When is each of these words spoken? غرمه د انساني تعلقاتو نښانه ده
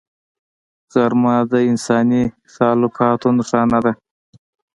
غرمه 0.93 1.35
د 1.51 1.53
انساني 1.69 2.23
تعلقاتو 2.55 3.27
نښانه 3.37 3.79
ده 3.85 3.93